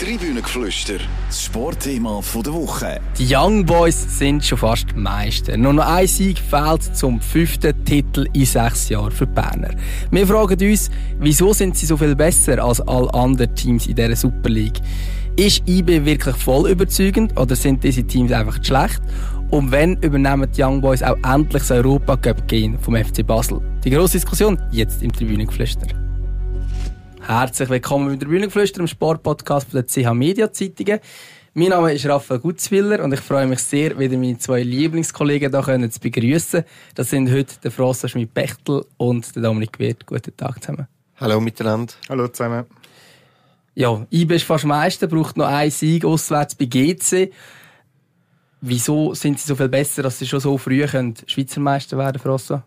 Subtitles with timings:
[0.00, 0.94] Tribünengeflüster,
[1.28, 3.00] das Sportthema der Woche.
[3.16, 5.56] Die Young Boys sind schon fast Meister.
[5.56, 9.70] Nur noch ein Sieg fehlt zum fünften Titel in sechs Jahren für die Berner.
[10.10, 14.16] Wir fragen uns, wieso sind sie so viel besser als alle anderen Teams in dieser
[14.16, 14.80] Super League?
[15.36, 19.00] Ist IB wirklich voll überzeugend oder sind diese Teams einfach schlecht?
[19.50, 23.60] Und wenn übernehmen die Young Boys auch endlich das Europa Cup gehen vom FC Basel?
[23.84, 25.86] Die grosse Diskussion jetzt im Tribünengeflüster.
[27.26, 31.00] Herzlich willkommen beim Tribünengeflüster, im Sportpodcast der CH Media Zeitungen.
[31.54, 35.90] Mein Name ist Raphael Gutzwiller und ich freue mich sehr, wieder meine zwei Lieblingskollegen hier
[35.90, 36.64] zu begrüßen.
[36.94, 40.04] Das sind heute der Frossa Schmidt-Bechtel und der Dominik Wirth.
[40.04, 40.86] Guten Tag zusammen.
[41.16, 41.94] Hallo miteinander.
[42.10, 42.66] Hallo zusammen.
[43.74, 47.32] Ja, IB ist fast Meister, braucht noch einen Sieg auswärts bei GC.
[48.60, 52.20] Wieso sind sie so viel besser, dass sie schon so früh können Schweizer Meister werden,
[52.20, 52.64] Frossa?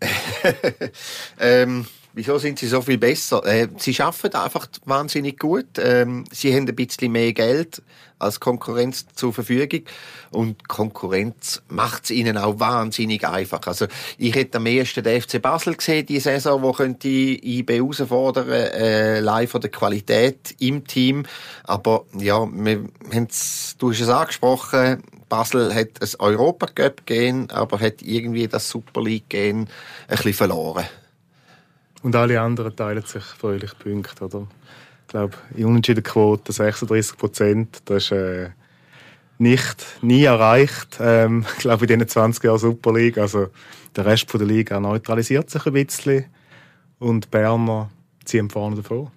[1.38, 1.86] ähm,
[2.18, 3.46] wieso sind sie so viel besser?
[3.46, 5.78] Äh, sie arbeiten einfach wahnsinnig gut.
[5.78, 7.80] Ähm, sie haben ein bisschen mehr Geld
[8.18, 9.82] als Konkurrenz zur Verfügung
[10.30, 13.64] und Konkurrenz macht es ihnen auch wahnsinnig einfach.
[13.68, 13.86] Also
[14.18, 19.20] ich hätte am ehesten den FC Basel gesehen, die Saison, wo könnte IB herausfordern, äh,
[19.20, 21.24] live von der Qualität im Team.
[21.62, 22.88] Aber ja, wir
[23.78, 29.02] du hast es angesprochen, Basel hat ein Europa Cup gehen, aber hat irgendwie das Super
[29.02, 29.68] League gehen
[30.08, 30.86] ein bisschen verloren.
[32.02, 34.46] Und alle anderen teilen sich fröhlich Punkte, oder?
[35.02, 38.50] Ich glaube, in Unentschiedenquote 36 Prozent, das ist äh,
[39.38, 40.98] nicht, nie erreicht.
[41.00, 43.18] Ähm, ich glaube, in diesen 20 Jahren Super League.
[43.18, 43.48] Also,
[43.96, 46.26] der Rest der Liga neutralisiert sich ein bisschen.
[46.98, 47.90] Und Berner
[48.24, 49.10] ziehen vorne davon.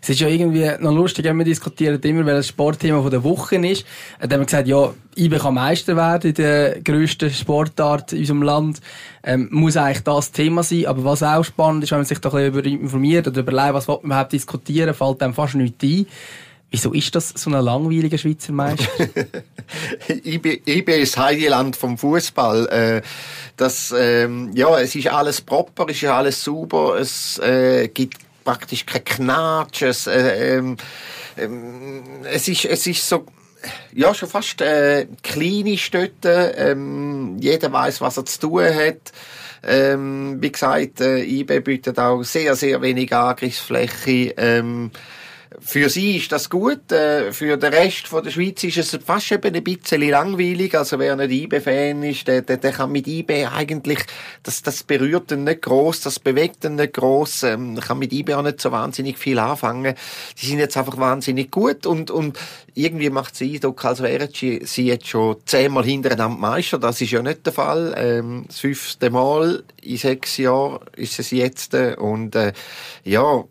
[0.00, 3.56] Es ist ja irgendwie noch lustig, wenn wir diskutieren immer, weil das Sportthema der Woche
[3.56, 3.84] ist.
[4.20, 8.42] Dann haben wir gesagt, ja, IB kann Meister werden in der grössten Sportart in unserem
[8.42, 8.80] Land.
[9.24, 10.86] Ähm, muss eigentlich das Thema sein.
[10.86, 13.88] Aber was auch spannend ist, wenn man sich da ein bisschen informiert oder überlegt, was
[13.88, 16.06] man überhaupt diskutieren, fällt einem fast nichts ein.
[16.70, 18.88] Wieso ist das so ein langweiliger Schweizer Meister?
[20.08, 22.66] IB, ist Heideland vom Fußball.
[22.66, 23.02] Äh,
[23.56, 28.86] das, ähm, ja, es ist alles proper, es ist alles sauber, es äh, gibt praktisch
[28.86, 29.82] kein Knatsch.
[29.82, 30.76] Es, äh, ähm,
[31.36, 33.26] ähm, es, ist, es ist so,
[33.92, 36.54] ja, schon fast äh, kleine Städte.
[36.56, 39.12] Ähm, jeder weiß, was er zu tun hat.
[39.66, 44.34] Ähm, wie gesagt, äh, IB bietet auch sehr, sehr wenig Angriffsfläche.
[44.36, 44.90] Ähm,
[45.60, 46.90] für sie ist das gut.
[46.92, 50.76] Äh, für den Rest von der Schweiz ist es fast eben ein bisschen langweilig.
[50.76, 54.00] Also wer nicht IB-Fan ist, der, der, der kann mit IB eigentlich,
[54.42, 58.34] das, das berührt ihn nicht groß, das bewegt ihn nicht groß, ähm, kann mit IB
[58.34, 59.94] auch nicht so wahnsinnig viel anfangen.
[60.40, 62.38] Die sind jetzt einfach wahnsinnig gut und, und
[62.74, 66.78] irgendwie macht sie Eindruck, als wären sie jetzt schon zehnmal hintereinander Meister.
[66.78, 67.94] Das ist ja nicht der Fall.
[67.96, 72.52] Ähm, das fünfte Mal in sechs Jahren ist es jetzt und äh,
[73.04, 73.44] ja,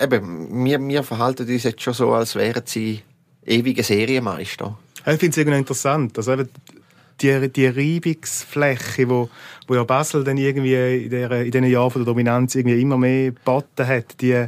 [0.00, 3.02] eben, wir, wir verhalten uns jetzt schon so, als wären sie
[3.44, 4.78] ewige Serienmeister.
[5.06, 6.48] Ich finde es interessant, dass eben
[7.20, 9.28] die, die Reibungsfläche, wo,
[9.66, 13.32] wo ja Basel dann irgendwie in, der, in diesen Jahren der Dominanz irgendwie immer mehr
[13.32, 14.46] geboten hat, die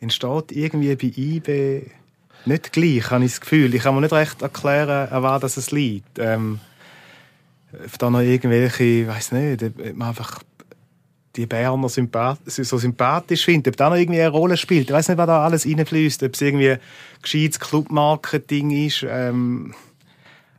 [0.00, 1.82] entsteht irgendwie bei IB
[2.46, 3.74] nicht gleich, habe ich das Gefühl.
[3.74, 6.18] Ich kann mir nicht recht erklären, an was es liegt.
[6.18, 6.60] Ähm,
[7.98, 10.40] da noch irgendwelche, ich weiß nicht, man einfach
[11.36, 14.88] die Berner sympath so sympathisch findet, ob da noch irgendwie eine Rolle spielt.
[14.88, 16.76] Ich weiß nicht, was da alles reinfließt, ob es irgendwie
[17.22, 19.04] gescheites Clubmarketing ist.
[19.08, 19.74] Ähm,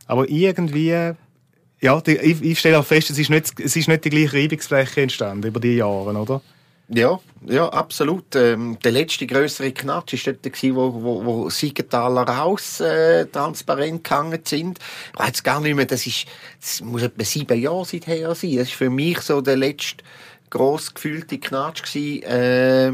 [0.06, 1.14] aber irgendwie,
[1.80, 4.34] ja, die, ich, ich, stelle auch fest, es ist, nicht, es ist nicht die gleiche
[4.34, 6.42] Reibungsfläche entstanden über die Jahre, oder?
[6.88, 8.36] Ja, ja, absolut.
[8.36, 14.40] Ähm, der letzte größere Knatsch war dort, wo, wo, wo Siegenthaler raus äh, transparent gegangen
[14.44, 14.78] sind.
[15.12, 16.26] Ich weiß gar nicht mehr, das, ist,
[16.60, 18.56] das muss etwa sieben Jahre seither sein.
[18.56, 20.04] Das ist für mich so der letzte
[20.50, 22.92] gross gefühlte Knatsch gsi, äh,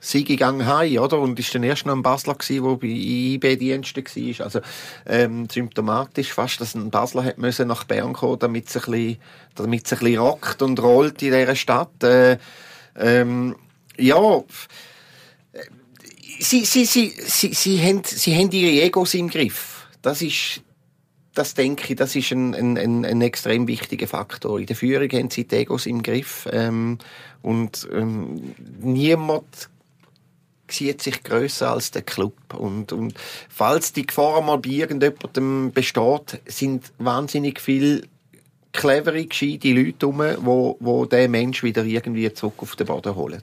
[0.00, 1.18] Sigi gang heim, oder?
[1.18, 4.44] Und ist dann erst noch ein Basler gsi, wo bei IB-Diensten war.
[4.44, 4.60] Also,
[5.06, 9.16] ähm, symptomatisch fast, dass ein Basler hat müssen nach Bern kommen, damit es damit
[9.56, 12.02] es ein bisschen rockt und rollt in dieser Stadt.
[12.04, 12.38] Äh,
[12.96, 13.56] ähm,
[13.98, 14.42] ja,
[16.38, 19.86] sie, sie, sie, sie, sie, haben, sie haben ihre Egos im Griff.
[20.02, 20.62] Das ist,
[21.36, 24.58] das denke ich, das ist ein, ein, ein, extrem wichtiger Faktor.
[24.58, 26.98] In der Führung haben sie die Egos im Griff ähm,
[27.42, 29.68] und ähm, niemand
[30.68, 33.14] sieht sich größer als der Club und, und
[33.48, 38.02] falls die Gefahr mal bei irgendjemandem besteht, sind wahnsinnig viele
[38.72, 43.42] clevere, gescheite Leute rum, wo, wo der Mensch wieder irgendwie zurück auf den Boden holen.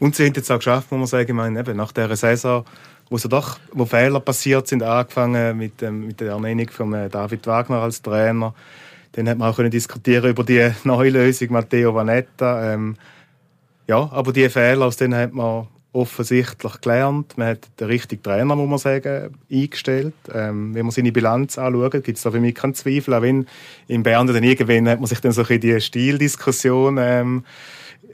[0.00, 2.64] Und sie haben jetzt auch geschafft, muss man sagen, ich meine, eben nach dieser Saison
[3.10, 7.08] wo so doch wo Fehler passiert sind, angefangen mit, ähm, mit der Ernennung von äh,
[7.08, 8.54] David Wagner als Trainer.
[9.12, 12.74] Dann hat man auch können diskutieren über die neue Lösung, Matteo Vanetta.
[12.74, 12.96] Ähm,
[13.86, 17.38] ja, aber die Fehler, aus denen hat man offensichtlich gelernt.
[17.38, 20.14] Man hat den richtigen Trainer, muss man sagen, eingestellt.
[20.32, 23.14] Ähm, wenn man seine Bilanz anschaut, gibt es da für mich keinen Zweifel.
[23.14, 23.46] Auch wenn
[23.86, 27.44] in Bern dann irgendwann hat man sich dann so ein die Stildiskussion ähm,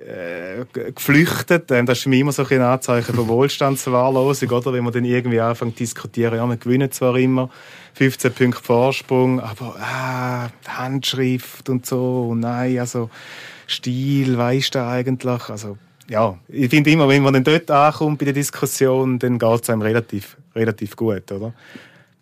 [0.07, 1.71] äh, geflüchtet.
[1.71, 4.73] Das ist für immer so ein Anzeichen von Wohlstandsverwahrlosung, oder?
[4.73, 7.51] Wenn man dann irgendwie anfängt zu diskutieren, ja, wir gewinnen zwar immer
[7.95, 13.11] 15 Punkte Vorsprung, aber ah, Handschrift und so, und nein, also
[13.67, 15.79] Stil, weißt du eigentlich, also
[16.09, 19.71] ja, ich finde immer, wenn man dann dort ankommt bei der Diskussion, dann geht es
[19.71, 21.55] einem relativ, relativ gut, oder?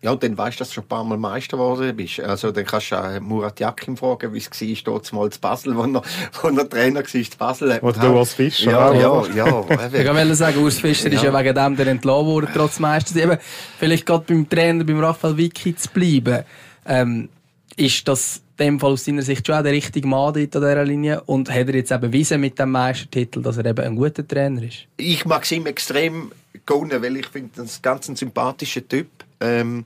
[0.03, 2.19] Ja, und dann weißt du, dass du schon ein paar Mal Meister geworden bist.
[2.19, 5.77] Also, dann kannst du auch Murat Yakin fragen, wie es war, dort mal zu Basel,
[5.77, 6.01] wo er,
[6.41, 7.79] wo er Trainer war, zu Basel.
[7.81, 8.71] Oder du Urs Fischer.
[8.71, 9.65] Ja, ja, ja.
[9.93, 11.15] ich wollte sagen, Urs Fischer ja.
[11.15, 13.15] ist ja wegen dem der entlassen worden, trotz Meister.
[13.15, 13.37] Eben,
[13.79, 16.43] vielleicht gerade beim Trainer, beim Raphael Vicky zu bleiben.
[16.85, 17.29] Ähm,
[17.77, 20.61] ist das in dem Fall aus seiner Sicht schon auch der richtige Mann dort an
[20.61, 21.21] dieser Linie?
[21.21, 24.63] Und hat er jetzt eben bewiesen mit dem Meistertitel, dass er eben ein guter Trainer
[24.63, 24.79] ist?
[24.97, 26.33] Ich mag ihn extrem
[26.65, 29.07] gönnen, weil ich finde, er ist ganz ein sympathischer Typ.
[29.43, 29.85] Ähm,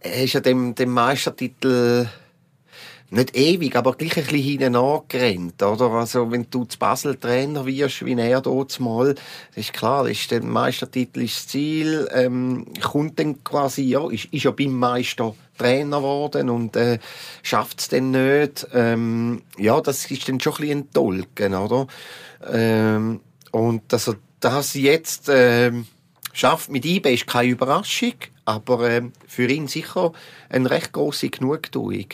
[0.00, 2.08] er ist ja dem, dem Meistertitel
[3.12, 5.90] nicht ewig, aber gleich ein bisschen hinten angerannt, oder?
[5.90, 9.14] Also, wenn du zu Basel Trainer wirst, wie er dort mal,
[9.54, 14.44] ist klar, ist der Meistertitel ist das Ziel, ähm, kommt dann quasi, ja, ist, ist
[14.44, 16.98] ja beim Meister Trainer geworden und, äh,
[17.42, 21.86] schafft es dann nicht, ähm, ja, das ist dann schon ein bisschen entolken, oder?
[22.50, 23.20] Ähm,
[23.50, 25.86] und, also, das jetzt, ähm,
[26.32, 28.14] schafft mit IB ist keine Überraschung,
[28.44, 30.12] aber äh, für ihn sicher
[30.48, 32.06] eine recht grosse Genugtuung.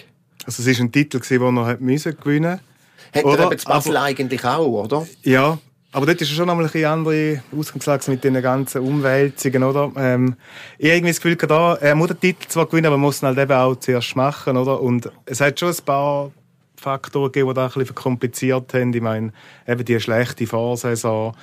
[0.45, 2.69] Also es war ein Titel, den er hat müssen gewinnen musste.
[3.15, 3.45] Hat oder?
[3.45, 5.07] er eben Basel aber, eigentlich auch, oder?
[5.23, 5.59] Ja,
[5.93, 9.91] aber dort ist schon noch eine andere Ausgangslage mit den ganzen Umwälzungen, oder?
[9.97, 10.37] Ähm,
[10.77, 13.23] ich habe irgendwie das Gefühl, da, er muss den Titel zwar gewinnen, aber man muss
[13.23, 14.81] ihn halt eben auch zuerst machen, oder?
[14.81, 16.31] Und es hat schon ein paar
[16.77, 18.93] Faktoren gegeben, die das ein bisschen verkompliziert haben.
[18.93, 19.33] Ich meine,
[19.67, 21.35] eben die schlechte Vorsaison,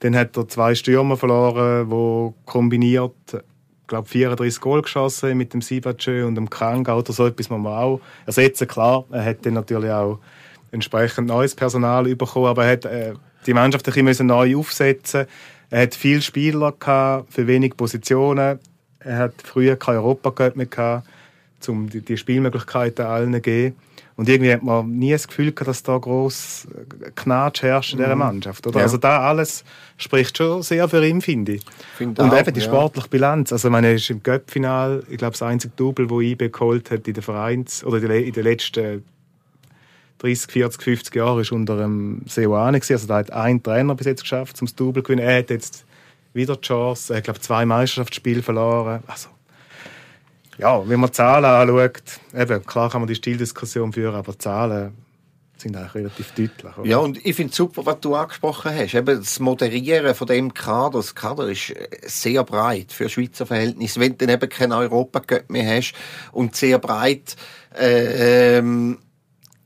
[0.00, 3.12] dann hat er zwei Stürmer verloren, die kombiniert,
[3.86, 7.72] glaube 34 Goal geschossen mit dem Sivacö und dem Kranga oder so etwas muss man
[7.72, 8.68] auch ersetzen.
[8.68, 10.20] Klar, er hat dann natürlich auch
[10.70, 13.14] entsprechend neues Personal bekommen, aber er hat äh,
[13.46, 15.26] die Mannschaft ein bisschen neu aufsetzen
[15.70, 18.58] Er hat viele Spieler gehabt, für wenig Positionen.
[19.00, 21.08] Er hat früher kein Europa mehr gehabt,
[21.68, 23.76] um die, die Spielmöglichkeiten allen zu geben.
[24.18, 26.66] Und irgendwie hat man nie das Gefühl gehabt, dass da groß
[27.14, 28.18] Knatsch herrscht in dieser mhm.
[28.18, 28.66] Mannschaft.
[28.66, 28.80] Oder?
[28.80, 28.82] Ja.
[28.82, 29.62] Also da alles
[29.96, 31.62] spricht schon sehr für ihn, finde ich.
[31.96, 33.52] Find und auch, eben die sportliche Bilanz.
[33.52, 37.06] Also meine, er ist im Göppfinal, ich glaube, das einzige Double, das IB geholt hat
[37.06, 39.04] in den Vereins oder in den letzten
[40.18, 44.22] 30, 40, 50 Jahren ist unter dem Seoane Also da hat ein Trainer bis jetzt
[44.22, 45.24] geschafft, zum Double zu gewinnen.
[45.24, 45.84] Er hat jetzt
[46.34, 47.12] wieder die Chance.
[47.12, 49.00] Er hat, glaube zwei Meisterschaftsspiele verloren.
[49.06, 49.28] Also
[50.58, 52.02] ja, wenn man Zahlen anschaut,
[52.34, 54.92] eben, klar kann man die Stildiskussion führen, aber Zahlen
[55.60, 56.78] sind eigentlich relativ deutlich.
[56.78, 56.88] Oder?
[56.88, 58.94] Ja, und ich finde super, was du angesprochen hast.
[58.94, 60.98] Eben das Moderieren von dem Kader.
[60.98, 64.00] Das Kader ist äh, sehr breit für Schweizer Verhältnisse.
[64.00, 65.94] Wenn du dann eben kein Europa mehr hast
[66.32, 67.36] und sehr breit
[67.76, 68.98] äh, ähm,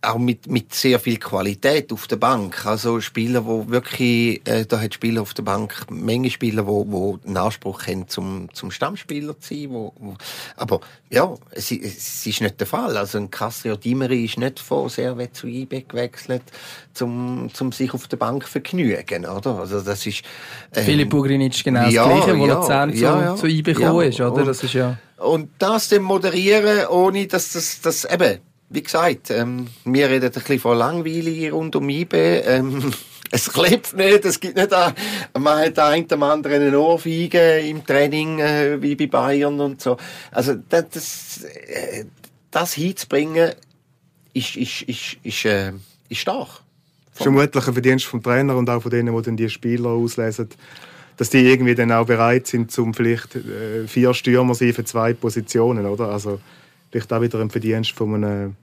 [0.03, 2.67] auch mit, mit sehr viel Qualität auf der Bank.
[2.67, 7.19] Also Spieler, wo wirklich, äh, da hat Spieler auf der Bank, Menge Spieler, wo, wo
[7.25, 9.71] einen Anspruch haben, zum, zum Stammspieler zu sein.
[9.71, 10.17] Wo, wo,
[10.57, 12.97] aber ja, es, es ist nicht der Fall.
[12.97, 16.43] Also ein Castro Dimeri ist nicht von Servet zu IB gewechselt,
[16.95, 19.61] zum, zum sich auf der Bank vergnügen, oder?
[19.61, 20.23] Also das ist...
[20.75, 23.73] Ähm, Philipp Bugrinitsch genau ja, das Gleiche, wo ja, Luzern ja, zu, ja, zu IB
[23.73, 24.45] gekommen ist, oder?
[24.45, 24.99] Das ist ja...
[25.19, 28.41] Und das dann moderieren, ohne dass das, das eben
[28.73, 32.15] wie gesagt, ähm, wir reden ein bisschen von Langweile rund um IB.
[32.15, 32.93] Ähm,
[33.31, 34.95] es klebt nicht, es gibt nicht, ein,
[35.39, 39.97] man hat einen dem anderen eine Ohrfeige im Training, äh, wie bei Bayern und so.
[40.31, 42.05] Also, das, das, äh,
[42.51, 43.53] das hinzubringen,
[44.35, 45.73] ist, ist, ist, ist, äh,
[46.09, 46.63] ist stark.
[47.13, 50.49] Vermutlich ein Verdienst vom Trainer und auch von denen, die dann die Spieler auslesen,
[51.19, 55.13] dass die irgendwie dann auch bereit sind, zum vielleicht äh, vier Stürmer sein für zwei
[55.13, 56.09] Positionen, oder?
[56.09, 56.41] Also,
[56.93, 58.57] vielleicht auch wieder ein Verdienst von einem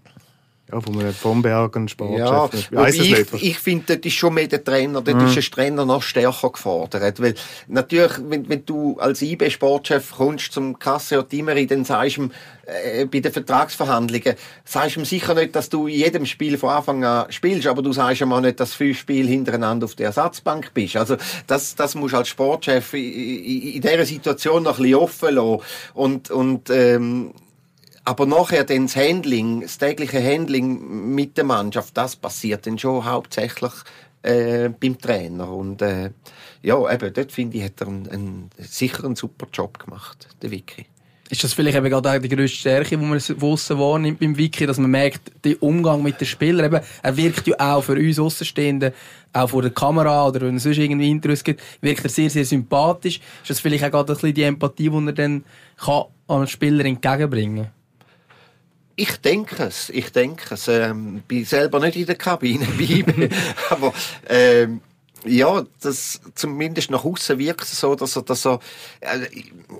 [0.72, 2.70] ja, von einem Vomberg, ein Sportchef.
[2.72, 5.26] Ja, ich, ich, ich finde, dort ist schon mehr der Trainer, dort mhm.
[5.26, 7.20] ist der Trainer noch stärker gefordert.
[7.20, 7.34] Weil
[7.68, 12.32] natürlich, wenn, wenn du als IB-Sportchef kommst zum Kasse oder Timeri, dann sagst du ihm,
[12.66, 16.70] äh, bei den Vertragsverhandlungen, sagst du ihm sicher nicht, dass du in jedem Spiel von
[16.70, 19.96] Anfang an spielst, aber du sagst ihm auch nicht, dass du fünf Spiele hintereinander auf
[19.96, 20.98] der Ersatzbank bist.
[20.98, 21.18] Also
[21.48, 25.34] das, das musst du als Sportchef in, in, in dieser Situation noch ein bisschen offen
[25.34, 25.62] lassen.
[25.96, 27.34] Und, und ähm,
[28.10, 33.06] aber nachher dann das Handling, das tägliche Handling mit der Mannschaft, das passiert dann schon
[33.06, 33.72] hauptsächlich
[34.24, 35.48] äh, beim Trainer.
[35.54, 36.10] Und äh,
[36.64, 40.50] ja, eben, dort finde ich, hat er einen, einen, sicher einen super Job gemacht, der
[40.50, 40.88] Vicky.
[41.30, 44.80] ist das vielleicht eben gerade die grösste Stärke, die man von wahrnimmt beim Wiki, dass
[44.80, 48.92] man merkt, der Umgang mit den Spielern, eben, er wirkt ja auch für uns Außenstehenden,
[49.34, 52.46] auch vor der Kamera oder wenn es sonst irgendwie Interviews gibt, wirkt er sehr, sehr
[52.46, 53.20] sympathisch.
[53.44, 55.44] Ist das vielleicht auch gerade ein bisschen die Empathie, die er dann
[55.78, 57.79] kann an Spieler entgegenbringen kann?
[59.00, 60.68] Ich denke es, ich denke es.
[60.68, 62.68] Ähm, bin selber nicht in der Kabine
[63.70, 63.94] aber
[64.28, 64.82] ähm,
[65.24, 68.60] ja, das zumindest nach außen wirkt es so, dass er, dass er
[69.00, 69.20] äh,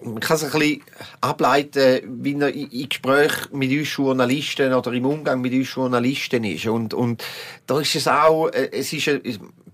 [0.04, 0.84] man kann es ein bisschen
[1.20, 6.68] ableiten, wie er in Gespräch mit uns Journalisten oder im Umgang mit uns Journalisten ist.
[6.68, 7.22] Und, und
[7.68, 9.22] da ist es auch, äh, es ist eine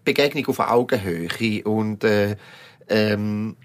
[0.04, 2.36] Begegnung auf Augenhöhe und äh,
[2.90, 3.58] ähm,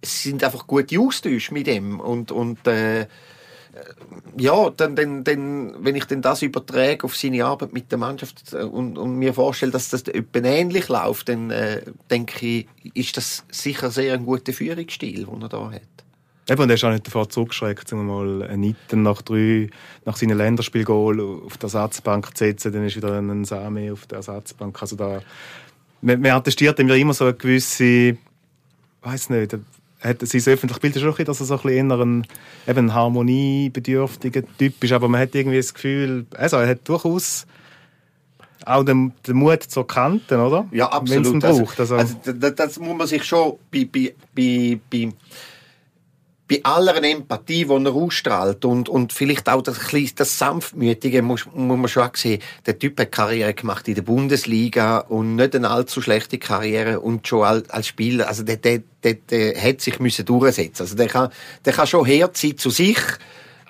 [0.00, 3.06] es sind einfach gute Austausche mit ihm und, und äh,
[4.36, 8.52] ja, dann, dann, dann, wenn ich denn das überträge auf seine Arbeit mit der Mannschaft
[8.52, 13.16] äh, und, und mir vorstelle, dass das etwa ähnlich läuft, dann äh, denke ich, ist
[13.16, 15.82] das sicher sehr ein guter Führungsstil, den er da hat.
[16.50, 19.68] Eben, und er ist auch nicht davor zurückgeschreckt, um mal einen Nitten nach drei,
[20.06, 24.16] nach seinem Länderspielgoal auf der Ersatzbank zu setzen, dann ist wieder ein Same auf der
[24.18, 24.80] Ersatzbank.
[24.80, 25.20] Also da,
[26.00, 28.16] man, man attestiert ihm ja immer so eine gewisse,
[29.02, 29.58] weiß nicht,
[30.00, 32.26] hat sein öffentliches Bild ist schon dass er so ein bisschen eher ein,
[32.66, 37.46] eben harmoniebedürftiger Typ ist, aber man hat irgendwie das Gefühl, also er hat durchaus
[38.64, 40.66] auch den, den Mut zur Kanten, oder?
[40.72, 41.40] Ja, absolut.
[41.40, 45.12] Braucht, also, also, also das, das, muss man sich schon bei, bei, bei, bei
[46.48, 49.78] bei aller Empathie, die er ausstrahlt und, und vielleicht auch das,
[50.14, 54.02] das Sanftmütige, muss, muss man schon auch sehen, der Typ hat Karriere gemacht in der
[54.02, 59.14] Bundesliga und nicht eine allzu schlechte Karriere und schon als, Spieler, also der, der, der,
[59.14, 61.30] der hat sich müssen durchsetzen Also der kann,
[61.66, 62.98] der kann schon Herz sein zu sich,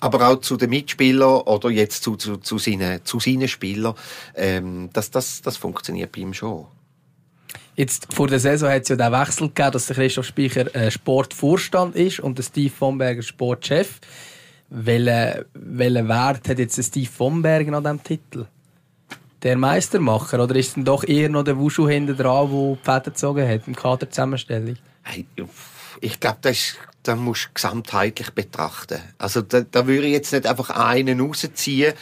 [0.00, 3.94] aber auch zu den Mitspielern oder jetzt zu, zu, zu, seinen, zu seinen Spielern.
[4.36, 6.66] Ähm, das, das, das funktioniert bei ihm schon.
[7.78, 10.90] Jetzt, vor der Saison hat es ja den Wechsel gegeben, dass der Christoph Speicher äh,
[10.90, 14.00] Sportvorstand ist und der Steve Vonberger Sportchef.
[14.68, 18.46] Welchen, welchen Wert hat jetzt der Steve Vonberger an diesem Titel?
[19.44, 20.42] Der Meistermacher?
[20.42, 23.68] Oder ist es doch eher noch der Wushu hinten dran, der die Fäden gezogen hat
[23.68, 24.74] im Kaderzusammenstellung?
[25.04, 25.24] Hey,
[26.00, 28.98] ich glaube, das, das musst du gesamtheitlich betrachten.
[29.18, 31.94] Also da, da würde ich jetzt nicht einfach einen rausziehen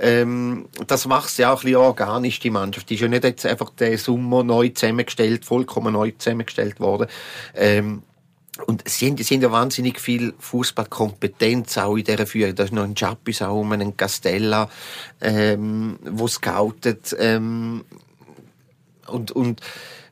[0.00, 2.88] ähm, das macht es ja auch ein bisschen organisch, die Mannschaft.
[2.90, 7.08] Die ist ja nicht jetzt einfach der Sommer neu zusammengestellt, vollkommen neu zusammengestellt worden.
[7.54, 8.02] Ähm,
[8.66, 12.54] und es sind, es sind ja wahnsinnig viel Fußballkompetenz auch in dieser Führung.
[12.54, 14.68] Da ist noch ein Chappis auch um, einen Castella,
[15.20, 17.84] ähm, wo scoutet, ähm,
[19.06, 19.60] und, und,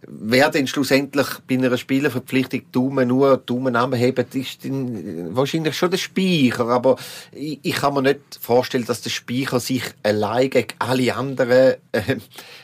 [0.06, 5.98] wer denn schlussendlich bei einer Spielerverpflichtung Daumen nur Daumen hebt, ist dann wahrscheinlich schon der
[5.98, 6.68] Speicher.
[6.68, 6.96] Aber
[7.32, 12.16] ich, ich, kann mir nicht vorstellen, dass der Speicher sich allein gegen alle anderen äh,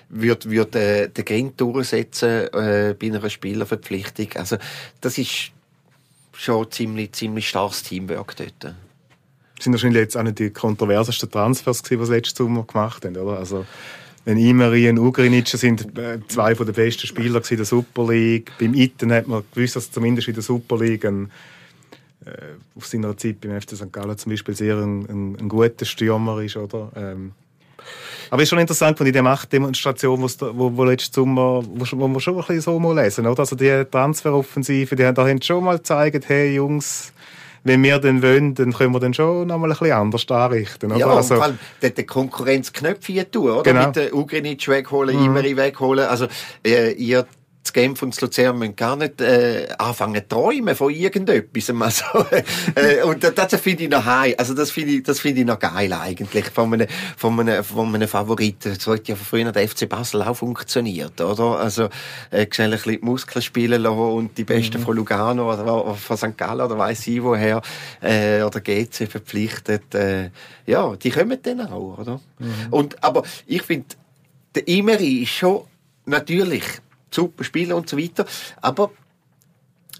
[0.08, 4.28] wird, wird äh, den Grind durchsetzen äh, bei einer Spielerverpflichtung.
[4.34, 4.56] Also
[5.00, 5.50] das ist
[6.32, 8.74] schon ziemlich ziemlich starkes Teamwork dort.
[9.56, 13.16] Das sind wahrscheinlich jetzt auch nicht die kontroversesten Transfers, die sie letztes Sommer gemacht haben,
[13.16, 13.38] oder?
[13.38, 13.64] Also
[14.24, 18.52] wenn Imeri und Ugrinic sind äh, zwei von den besten Spieler in der Super League.
[18.58, 21.30] Beim Iten hat man gewusst, dass zumindest in der Super League ein,
[22.24, 22.30] äh,
[22.76, 23.92] auf seiner Zeit beim FC St.
[23.92, 26.92] Gallen zum Beispiel sehr ein, ein, ein guter Stürmer ist, oder?
[26.94, 27.32] Ähm,
[28.30, 32.34] aber es ist schon interessant, von dieser Machtdemonstration, wo, wo letzten Sommer, wo, wir schon
[32.34, 33.40] ein bisschen so mal lesen, oder?
[33.40, 37.12] Also die Transferoffensive, die haben schon mal gezeigt, hey Jungs,
[37.64, 40.90] wenn wir dann wollen, dann können wir dann schon noch mal ein bisschen anders anrichten.
[40.90, 41.00] Oder?
[41.00, 43.62] Ja, also, vor allem den Konkurrenzknöpfe tun, oder?
[43.62, 43.86] Genau.
[43.86, 45.26] Mit der Ugrinic wegholen, mhm.
[45.26, 46.06] Imeri wegholen.
[46.06, 46.26] Also,
[46.66, 47.26] äh, ihr
[47.72, 51.70] Genf und zu Luzern müssen gar nicht äh, anfangen zu träumen von irgendetwas.
[51.70, 52.26] Also,
[52.74, 54.34] äh, und das, das finde ich noch heim.
[54.36, 57.94] Also das finde ich, das finde ich noch geil eigentlich von einem, von einem, von
[57.94, 58.74] einem Favoriten.
[58.78, 61.58] So hat ja früher der FC Basel auch funktioniert, oder?
[61.58, 61.88] Also
[62.30, 64.84] äh, schnell ein bisschen die Muskeln spielen lassen und die Besten mhm.
[64.84, 66.36] von Lugano oder von St.
[66.36, 67.62] Gallen oder weiss ich woher
[68.00, 69.94] äh, oder GC verpflichtet.
[69.94, 70.30] Äh,
[70.66, 72.20] ja, die kommen dann auch, oder?
[72.38, 72.52] Mhm.
[72.70, 73.86] Und aber ich finde,
[74.54, 75.62] der Imeri ist schon
[76.04, 76.64] natürlich
[77.14, 78.26] super Spieler und so weiter.
[78.60, 78.90] Aber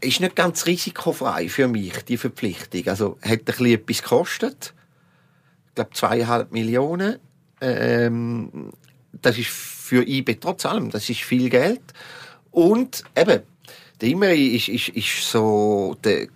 [0.01, 2.89] ist nicht ganz risikofrei für mich, die Verpflichtung.
[2.89, 4.75] Also, hat ein bisschen etwas gekostet.
[5.69, 7.19] Ich glaube, zweieinhalb Millionen.
[7.61, 8.73] Ähm,
[9.21, 11.83] das ist für IB trotz allem, das ist viel Geld.
[12.51, 13.43] Und eben,
[14.01, 16.27] der Imri ist, ist, ist so der,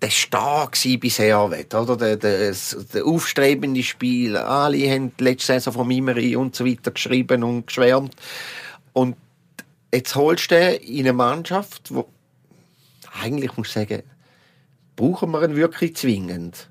[0.00, 1.96] der Star bisher, oder?
[1.96, 2.54] Der, der,
[2.94, 4.36] der aufstrebende Spiel.
[4.36, 8.14] Alle haben letzte Saison von Imri und so weiter geschrieben und geschwärmt.
[8.92, 9.16] Und
[9.92, 12.08] jetzt holst du den in eine Mannschaft, wo
[13.22, 14.02] eigentlich muss ich sagen,
[14.96, 16.68] brauchen wir ihn wirklich zwingend.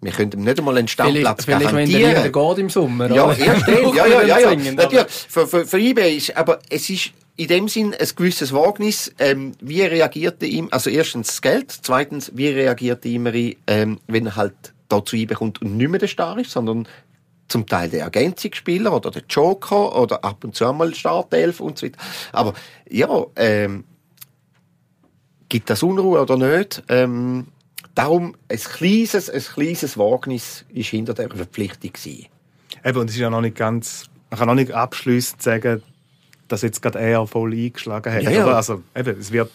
[0.00, 2.00] Wir können ihm nicht einmal einen Stammplatz vielleicht, garantieren.
[2.00, 3.10] Vielleicht, wenn der geht im Sommer.
[3.10, 4.72] Ja, erst ja, ja, ja, ja.
[4.72, 9.12] Natürlich, für, für, für eBay ist, aber es ist, in dem Sinn ein gewisses Wagnis.
[9.18, 14.36] Ähm, wie reagierte ihm, also erstens das Geld, zweitens, wie reagierte Imeri, ähm, wenn er
[14.36, 16.86] halt dazu einbekommt und nicht mehr der Star ist, sondern
[17.48, 21.86] zum Teil der Ergänzungsspieler oder der Joker oder ab und zu einmal Startelf und so
[21.86, 21.98] weiter.
[22.32, 22.54] Aber
[22.88, 23.84] ja, ähm,
[25.48, 26.82] gibt das Unruhe oder nicht?
[26.88, 27.48] Ähm,
[27.94, 32.26] darum ein kleines, ein kleines Wagnis ist hinter der Verpflichtung gewesen.
[32.84, 35.82] Eben, und es ist ja noch nicht ganz, man kann noch nicht abschließend sagen,
[36.48, 38.22] dass jetzt gerade er voll eingeschlagen hat.
[38.22, 38.46] Ja, ja.
[38.46, 39.50] Also, eben, es wird,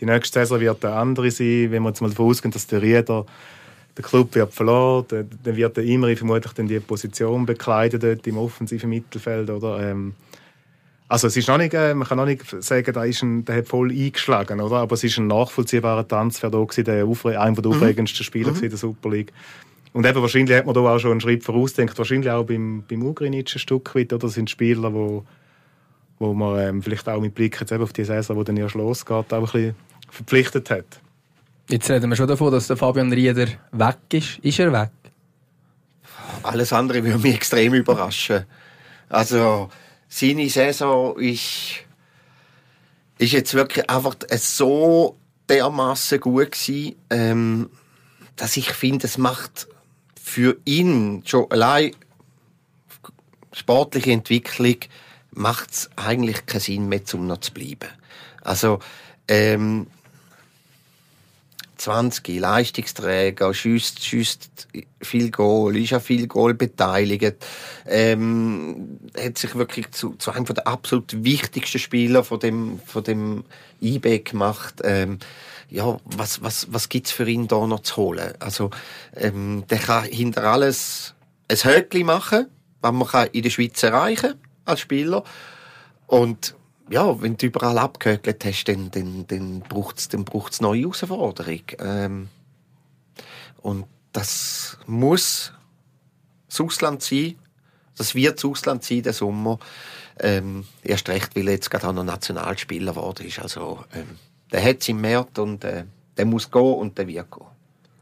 [0.00, 2.82] die nächste Saison wird eine andere sein, wenn wir jetzt mal davon ausgehen, dass der
[2.82, 3.26] Rieder
[3.98, 5.06] der Club wird verloren,
[5.42, 9.90] dann, wird der Imri vermutlich dann die Position bekleiden dort im offensiven Mittelfeld, oder?
[9.90, 10.14] Ähm,
[11.08, 13.56] also es ist noch nicht, äh, man kann noch nicht sagen, der, ist ein, der
[13.56, 14.76] hat voll eingeschlagen, oder?
[14.76, 17.76] Aber es ist ein nachvollziehbarer Transfer da gewesen, der Aufre einer der Mhm.
[17.76, 18.60] aufregendsten Spieler mhm.
[18.60, 19.32] der Super League.
[19.92, 23.02] Und eben wahrscheinlich hat man da auch schon einen Schritt vorausgedacht, wahrscheinlich auch beim, beim
[23.02, 24.26] Ugrinic ein Stück weit, oder?
[24.26, 25.24] Das sind Spieler, wo,
[26.20, 28.76] wo man ähm, vielleicht auch mit Blick jetzt eben auf die Saison, die dann erst
[28.76, 29.74] losgeht, auch ein bisschen
[30.10, 31.00] verpflichtet hat.
[31.68, 34.38] Jetzt reden wir schon davon, dass der Fabian Rieder weg ist.
[34.38, 34.90] Ist er weg?
[36.42, 38.46] Alles andere würde mich extrem überraschen.
[39.10, 39.68] Also,
[40.08, 41.84] seine Saison ist,
[43.18, 47.70] ist jetzt wirklich einfach so dermaßen gut gewesen, ähm,
[48.36, 49.68] dass ich finde, es macht
[50.22, 51.92] für ihn schon allein
[53.52, 54.76] sportliche Entwicklung
[55.32, 57.90] macht es eigentlich keinen Sinn mehr, um noch zu bleiben.
[58.42, 58.78] Also,
[59.26, 59.88] ähm,
[61.78, 64.68] 20 Leistungsträger, schießt, schießt
[65.00, 67.36] viel Goal, ist an viel Goal beteiligt,
[67.86, 73.44] ähm, hat sich wirklich zu, zu einem der absolut wichtigsten Spieler von dem, von dem
[73.80, 74.82] IB gemacht.
[74.84, 75.18] Ähm,
[75.70, 78.34] ja, was, was, was gibt's für ihn da noch zu holen?
[78.40, 78.70] Also,
[79.14, 81.14] ähm, der kann hinter alles
[81.48, 82.46] ein Höckli machen,
[82.80, 85.24] was man kann in der Schweiz erreichen als Spieler.
[86.06, 86.54] Und
[86.90, 91.62] ja, wenn du überall abgehökelt hast, dann, dann, dann braucht es dann braucht's neue Herausforderung.
[91.78, 92.28] Ähm,
[93.62, 95.52] und das muss
[96.48, 97.36] das Ausland sein.
[97.96, 99.58] Das wird das Ausland sein, der Sommer.
[100.20, 103.38] Ähm, erst recht, weil er jetzt gerade auch noch Nationalspieler geworden ist.
[103.38, 104.18] Also, ähm,
[104.50, 105.84] der hat es im März und äh,
[106.16, 107.46] der muss gehen und der wird gehen.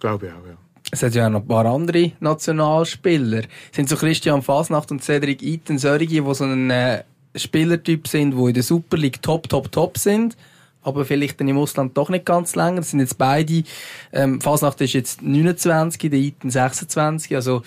[0.01, 0.57] Glaube ich auch, ja.
[0.91, 3.41] Es hat ja noch ein paar andere Nationalspieler.
[3.41, 7.03] Es sind so Christian Fasnacht und Cedric Iten solche, die so ein äh,
[7.37, 10.37] Spielertyp sind, die in der Super League top, top, top sind,
[10.83, 12.77] aber vielleicht dann im Ausland doch nicht ganz länger.
[12.77, 13.65] Das sind jetzt beide.
[14.13, 17.35] Ähm, Fasnacht ist jetzt 29, der Iten 26.
[17.35, 17.63] Also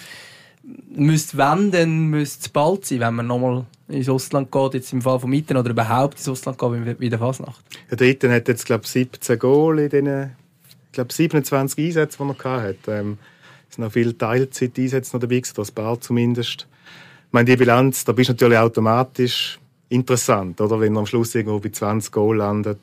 [0.90, 5.02] müsste wenn, dann müsste es bald sein, wenn man nochmal ins Ausland geht, jetzt im
[5.02, 7.64] Fall von Iten oder überhaupt ins Ausland geht, wie der Fasnacht.
[7.90, 10.32] Ja, der Iten hat jetzt, glaube ich, 17 Goal in diesen,
[10.92, 12.92] glaube, 27 Einsätzen, die er hatte.
[12.92, 13.18] Ähm,
[13.70, 16.68] es sind noch viele Teilzeit-Einsätze noch dabei das paar zumindest.
[17.32, 20.80] Meine, die Bilanz, da bist du natürlich automatisch interessant, oder?
[20.80, 22.80] Wenn er am Schluss irgendwo bei 20 Goal landet.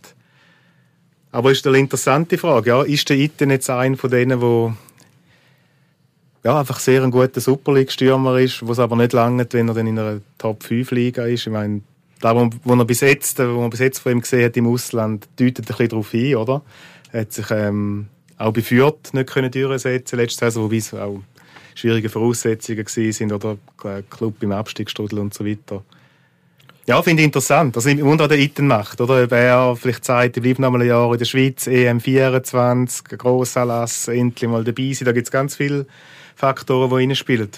[1.32, 4.76] Aber ist eine interessante Frage, ja, ist der Iten jetzt einer von denen, der
[6.44, 9.74] ja, einfach sehr ein guter Super League-Stürmer ist, wo es aber nicht lange, wenn er
[9.74, 11.48] dann in einer Top-5-Liga ist.
[11.48, 11.80] Ich meine,
[12.20, 14.68] da, wo, wo, er bis jetzt, wo man bis jetzt von ihm gesehen hat im
[14.68, 16.62] Ausland, deutet ein bisschen darauf ein, oder?
[17.10, 18.06] Er hat sich ähm,
[18.38, 21.20] auch bei Fürth nicht können durchsetzen letzte Saison, wobei es auch
[21.76, 23.56] schwierige Voraussetzungen sind, oder
[24.10, 25.84] Club im Abstiegsstrudel und so weiter.
[26.88, 27.74] Ja, finde ich interessant.
[27.76, 29.24] Also, ich wundere, was der Iten macht, oder?
[29.24, 33.18] Ob er vielleicht sagt, ich bleibe noch mal ein Jahr in der Schweiz, EM24, ein
[33.18, 35.06] Grossanlass, endlich mal dabei sein.
[35.06, 35.86] Da gibt es ganz viele
[36.36, 37.50] Faktoren, die reinspielen.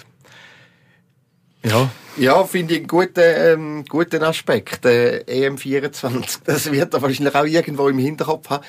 [1.63, 1.89] Ja.
[2.17, 4.85] Ja, finde ich einen guten, ähm, guten Aspekt.
[4.85, 8.65] Äh, EM24, das wird er wahrscheinlich auch irgendwo im Hinterkopf haben.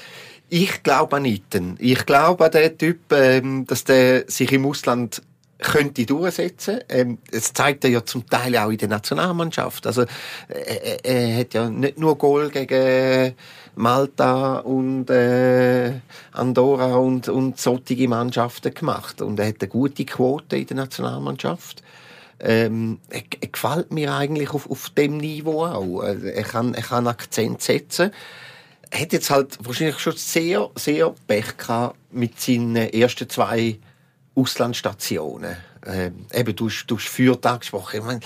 [0.50, 1.76] Ich glaube an Iten.
[1.78, 5.22] Ich glaube an den Typ, ähm, dass der sich im Ausland
[5.60, 6.80] könnte durchsetzen.
[6.88, 9.86] Ähm, das zeigt er ja zum Teil auch in der Nationalmannschaft.
[9.86, 10.04] Also
[10.48, 13.34] er, er hat ja nicht nur Goal gegen
[13.76, 15.92] Malta und äh,
[16.32, 21.82] Andorra und und solche Mannschaften gemacht und er hat eine gute Quote in der Nationalmannschaft.
[22.40, 26.00] Ähm, er, er gefällt mir eigentlich auf, auf dem Niveau auch.
[26.00, 28.12] Also, er kann, er kann Akzent setzen.
[28.90, 33.78] Er hat jetzt halt wahrscheinlich schon sehr, sehr Pech gehabt mit seinen ersten zwei
[34.34, 35.56] Auslandsstationen.
[35.86, 38.00] Ähm, eben, du hast, du hast Fürth angesprochen.
[38.00, 38.20] Ich meine,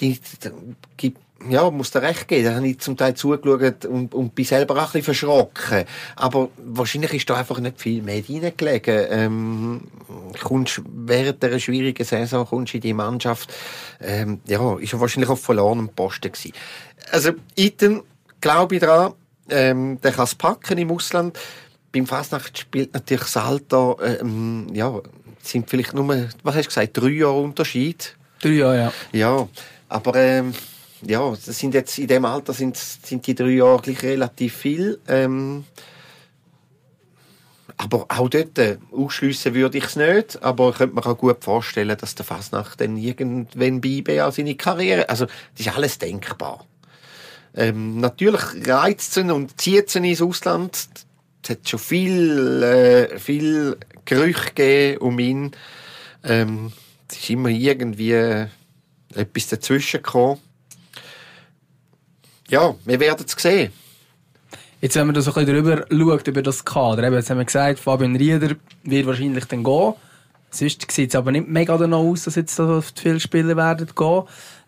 [0.00, 0.18] die,
[1.48, 2.44] ja, muss dir recht geben.
[2.44, 5.84] Da habe ich zum Teil zugeschaut und, und bin selber auch ein bisschen verschrocken.
[6.16, 9.06] Aber wahrscheinlich ist da einfach nicht viel mehr reingelegen.
[9.10, 9.80] Ähm,
[10.42, 13.52] kommst während dieser schwierigen Saison kommst in die Mannschaft.
[14.00, 16.52] Ähm, ja, ist ja wahrscheinlich auf verlorenem Posten gewesen.
[17.10, 18.02] Also, Iten,
[18.40, 19.12] glaube ich dran,
[19.50, 21.38] ähm, der kann es packen im Ausland.
[21.94, 25.00] Beim Fasnacht spielt natürlich das Alter, ähm, ja,
[25.40, 28.16] sind vielleicht nur, was hast du gesagt, drei Jahre Unterschied.
[28.40, 28.92] Drei Jahre, ja.
[29.12, 29.48] Ja,
[29.88, 30.52] aber ähm,
[31.02, 34.98] ja, das sind jetzt in dem Alter sind, sind die drei Jahre gleich relativ viel.
[35.06, 35.64] Ähm,
[37.76, 40.42] aber auch dort äh, ausschliessen würde ich es nicht.
[40.42, 44.56] Aber ich könnte mir auch gut vorstellen, dass der Fasnacht dann irgendwann bei an seine
[44.56, 45.08] Karriere.
[45.08, 46.64] Also, das ist alles denkbar.
[47.54, 50.88] Ähm, natürlich reizt es und zieht es ins Ausland.
[51.44, 53.76] Es hat schon viel, äh, viel
[54.06, 55.50] Gerüche gegeben um ihn.
[56.24, 56.72] Ähm,
[57.08, 58.46] es ist immer irgendwie
[59.14, 60.40] etwas dazwischen gekommen.
[62.48, 63.72] Ja, wir werden es sehen.
[64.80, 67.38] Jetzt, wenn man da so ein bisschen drüber schaut, über das Kader, eben, jetzt haben
[67.38, 69.94] wir gesagt, Fabian Rieder wird wahrscheinlich dann gehen.
[70.50, 74.22] Sonst sieht es aber nicht mega danach aus, dass jetzt so viele Spieler werden gehen.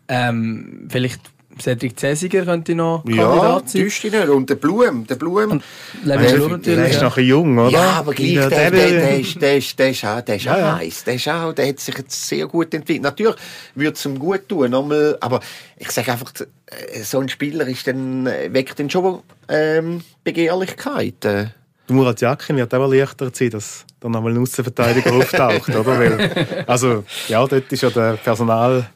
[0.09, 1.21] Ähm, vielleicht
[1.61, 3.89] Cedric Cäsiger könnte noch Kandidat sein.
[4.03, 4.29] Ja, nicht.
[4.29, 5.51] Und der Blum, der Blum.
[5.53, 5.65] Und
[6.05, 6.79] Levin Blum natürlich.
[6.79, 7.71] Der ist noch ein jung, oder?
[7.71, 10.45] Ja, aber gleich, der, der, der, der, ist, der, ist, der ist auch, der ist
[10.45, 10.77] ja, ja.
[10.77, 11.05] heiß.
[11.05, 13.03] Der, ist auch, der hat sich jetzt sehr gut entwickelt.
[13.03, 13.37] Natürlich
[13.75, 15.41] würde es ihm gut tun, nochmal, aber
[15.79, 16.33] ich sage einfach,
[16.67, 21.25] äh, so ein Spieler ist dann, äh, weckt dann schon ähm, Begehrlichkeit.
[21.25, 21.47] Äh.
[21.89, 25.99] Murat Yakin wird aber leichter sein, dass da nochmal ein Außenverteidiger auftaucht, oder?
[25.99, 28.89] Weil, also, ja, dort ist ja der Personal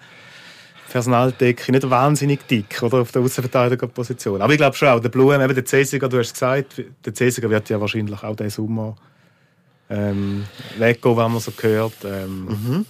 [0.91, 4.43] Personaldecke nicht wahnsinnig dick oder, auf der Außenverteidigerposition.
[4.43, 7.49] Aber ich glaube schon auch, der Blum, eben der Cäsiger, du hast gesagt, der Cäsiger
[7.49, 8.97] wird ja wahrscheinlich auch diesen Sommer
[9.89, 10.45] ähm,
[10.79, 12.05] weggehen, wenn man so gehört.
[12.05, 12.87] Ähm, mhm.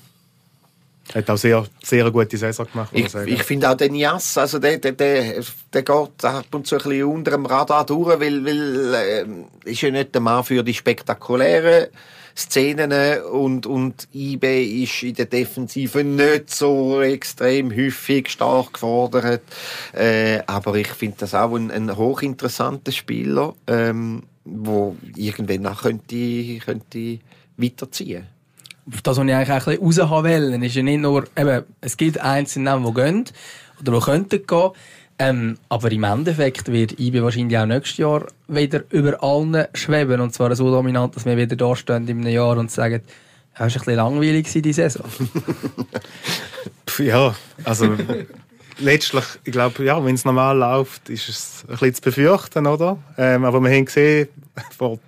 [1.15, 2.91] Hat auch sehr, sehr eine gute Saison gemacht.
[2.93, 6.77] Ich, ich finde auch den Jas, also der, der, der, der geht ab und zu
[6.77, 10.63] ein bisschen unter dem Radar durch, weil, weil äh, ist ja nicht der Mann für
[10.63, 11.89] die spektakulären
[12.37, 19.43] Szenen und, und IB ist in der Defensive nicht so extrem häufig stark gefordert.
[19.93, 26.59] Äh, aber ich finde das auch ein, ein hochinteressanter Spieler, ähm, wo irgendwann nach könnte,
[26.59, 27.19] könnte
[27.57, 28.27] weiterziehen
[28.93, 31.65] auf das, was ich eigentlich auch ein bisschen raushaben will, ist ja nicht nur, eben,
[31.81, 33.25] es gibt Einzelne, die gehen
[33.81, 34.71] oder die könnten gehen,
[35.21, 40.19] ähm, aber im Endeffekt wird IB wahrscheinlich auch nächstes Jahr wieder über allen schweben.
[40.23, 43.03] Und zwar so dominant, dass wir wieder da stehen in einem Jahr und sagen,
[43.59, 45.05] ja, ist ein bisschen langweilig die Saison.
[47.01, 47.95] ja, also
[48.79, 52.97] letztlich, ich glaube, ja, wenn es normal läuft, ist es ein bisschen zu befürchten, oder?
[53.19, 54.29] Ähm, aber wir haben gesehen,
[54.79, 55.01] vor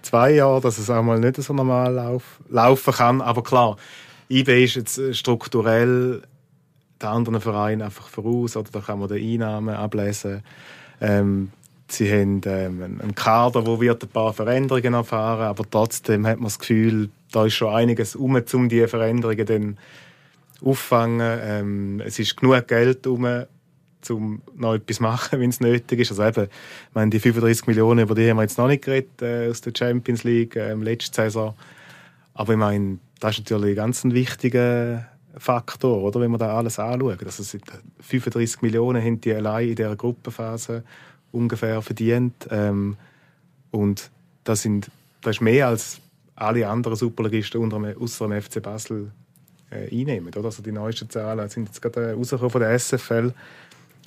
[0.00, 3.20] zwei Jahren, dass es auch mal nicht so normal lauf, laufen kann.
[3.20, 3.76] Aber klar,
[4.30, 6.22] IB ist jetzt strukturell
[7.04, 10.42] den anderen Vereinen einfach voraus oder da kann man die Einnahmen ablesen.
[11.00, 11.50] Ähm,
[11.88, 16.44] sie haben ähm, einen Kader, wo wird ein paar Veränderungen erfahren, aber trotzdem hat man
[16.46, 19.78] das Gefühl, da ist schon einiges um, um diese Veränderungen dann
[20.64, 21.38] auffangen.
[21.42, 23.26] Ähm, es ist genug Geld um,
[24.08, 26.10] um noch etwas zu machen, wenn es nötig ist.
[26.10, 26.48] Also eben,
[26.94, 29.72] meine, die 35 Millionen, über die haben wir jetzt noch nicht geredet äh, aus der
[29.76, 31.54] Champions League äh, letzte Saison.
[32.34, 36.20] Aber ich meine, das ist natürlich ganz ein wichtiger Faktor, oder?
[36.20, 37.18] wenn wir da alles anschauen.
[37.24, 37.58] Also
[38.00, 40.84] 35 Millionen haben die allein in dieser Gruppenphase
[41.32, 42.48] ungefähr verdient.
[42.50, 42.96] Ähm,
[43.70, 44.10] und
[44.44, 46.00] das, sind, das ist mehr als
[46.36, 49.10] alle anderen Superligisten außer dem FC Basel
[49.70, 50.28] äh, einnehmen.
[50.28, 50.46] Oder?
[50.46, 53.32] Also die neuesten Zahlen sind jetzt gerade rausgekommen von der SFL.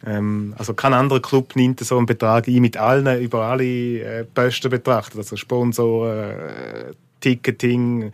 [0.06, 4.24] Ähm, also kein anderer Club nimmt so einen Betrag ein mit allen über alle äh,
[4.24, 5.18] Posten betrachtet.
[5.18, 8.12] Also Sponsoren, äh, Ticketing,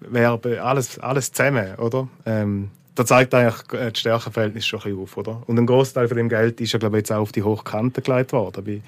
[0.00, 2.08] Werbe, alles, alles zusammen, oder?
[2.24, 5.42] Ähm, da zeigt eigentlich das Stärkenverhältnis schon ein bisschen auf, oder?
[5.46, 8.00] Und ein Großteil von dem Geld ist ja, glaube ich, jetzt auch auf die Hochkante
[8.00, 8.80] gelegt worden bei,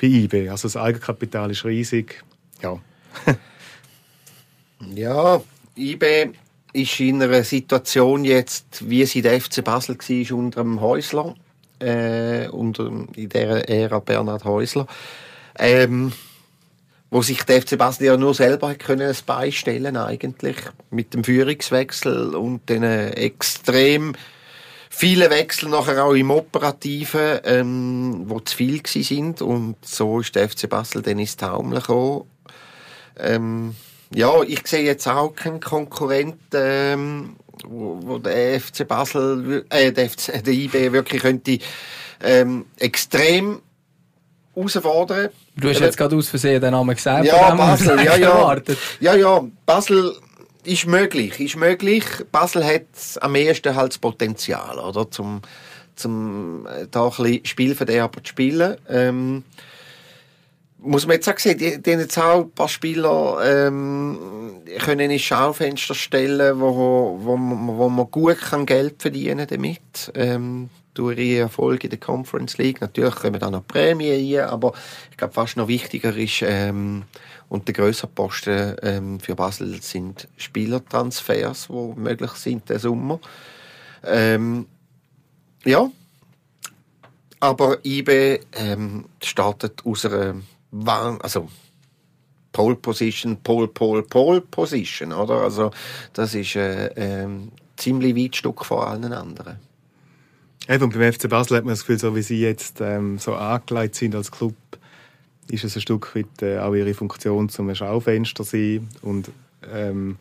[0.00, 0.48] bei IB.
[0.48, 2.22] Also das Eigenkapital ist riesig,
[2.62, 2.78] ja.
[4.94, 5.42] ja,
[5.76, 6.30] IB
[6.72, 11.34] ist in einer Situation jetzt, wie sie der FC Basel war unter dem Häusler,
[11.80, 14.86] äh, unter, in der Ära Bernhard Häusler.
[15.58, 16.12] Ähm,
[17.12, 20.56] wo sich der FC Basel ja nur selber können beistellen eigentlich
[20.90, 24.14] mit dem Führungswechsel und den extrem
[24.88, 30.34] vielen Wechsel nachher auch im Operativen, ähm, wo zu viel gsi sind und so ist
[30.34, 32.24] der FC Basel dann ins Taumeln gekommen.
[33.18, 33.74] Ähm,
[34.14, 40.08] ja, ich sehe jetzt auch keinen Konkurrenten, ähm, wo, wo der FC Basel, äh, der,
[40.08, 41.58] FC, der IB wirklich könnte
[42.22, 43.60] ähm, extrem
[44.54, 45.30] herausfordern.
[45.56, 47.24] Du hast jetzt gerade aus Versehen den Namen gesagt.
[47.24, 48.56] Ja, Basel, ja, ja.
[49.00, 50.14] Ja, ja, Basel
[50.64, 52.04] ist möglich, ist möglich.
[52.30, 52.86] Basel hat
[53.20, 55.42] am ehesten halt das Potenzial, oder, zum,
[55.96, 58.76] zum äh, da ein bisschen Spielverderber zu spielen.
[58.88, 59.44] Ähm,
[60.78, 64.18] muss man jetzt auch sehen, die, die haben jetzt auch ein paar Spieler ähm,
[64.80, 70.10] können ins Schaufenster stellen, wo, wo, wo man gut kann Geld verdienen damit.
[70.14, 72.80] Ähm, durch ihre Erfolge in der Conference League.
[72.80, 74.72] Natürlich kommen dann noch Prämien rein, aber
[75.10, 77.04] ich glaube, fast noch wichtiger ist, ähm,
[77.48, 83.20] und der größere Posten ähm, für Basel sind Spielertransfers, die möglich sind diesen Sommer.
[84.04, 84.66] Ähm,
[85.64, 85.90] ja,
[87.40, 90.36] aber IB ähm, startet aus einer,
[90.70, 91.48] Wahn- also
[92.52, 95.42] Pole Position, Pole, Pole, Pole Position, oder?
[95.42, 95.70] Also
[96.12, 99.58] das ist äh, ähm, ziemlich weit Stück vor allen anderen.
[100.68, 103.96] Eben, beim FC Basel hat man das Gefühl, so wie sie jetzt ähm, so angelegt
[103.96, 104.54] sind als Club,
[105.48, 108.88] ist es ein Stück weit äh, auch ihre Funktion zum Schaufenster sein.
[109.02, 109.30] Und
[109.72, 110.18] ähm,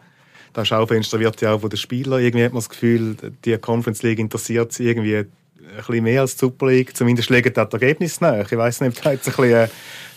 [0.53, 2.21] das Schaufenster wird ja auch von den Spielern.
[2.21, 5.31] Irgendwie hat man das Gefühl, die Conference League interessiert sie irgendwie ein
[5.77, 6.97] bisschen mehr als die Super League.
[6.97, 8.51] Zumindest legen das Ergebnis nach.
[8.51, 9.69] Ich weiß nicht, ob das jetzt ein bisschen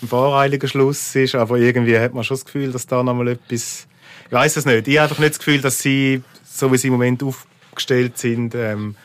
[0.02, 3.28] ein voreiliger Schluss ist, aber irgendwie hat man schon das Gefühl, dass da noch mal
[3.28, 3.86] etwas...
[4.26, 4.88] Ich weiß es nicht.
[4.88, 8.54] Ich habe einfach nicht das Gefühl, dass sie, so wie sie im Moment aufgestellt sind,
[8.54, 8.96] ähm,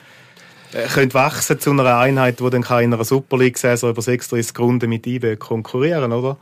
[0.73, 4.57] äh, können wachsen zu einer Einheit, die dann kann in einer Super League-Saison über 36
[4.59, 6.37] Runden mit IB konkurrieren, oder?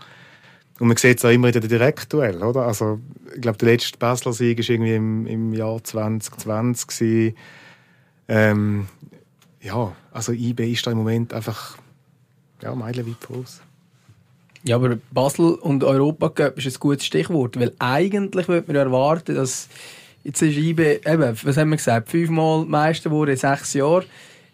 [0.80, 2.68] Und man sieht es auch immer in den Direktduell, oder?
[2.68, 3.00] Also,
[3.34, 6.88] ich glaube, der letzte Basler Sieg war irgendwie im, im Jahr 2020.
[6.88, 7.36] gewesen.
[8.28, 8.88] Ähm,
[9.62, 11.78] ja, also IB ist da im Moment einfach
[12.62, 13.62] ja, meilenweit voraus.
[14.64, 19.36] Ja, aber Basel und Europa Cup ist ein gutes Stichwort, weil eigentlich würde man erwarten,
[19.36, 19.70] dass
[20.28, 24.06] jetzt ist IB, eben, was haben wir gesagt, fünfmal Meister wurde in sechs Jahren.